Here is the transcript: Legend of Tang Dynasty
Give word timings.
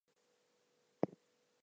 Legend 0.03 1.03
of 1.03 1.09
Tang 1.09 1.15
Dynasty 1.15 1.47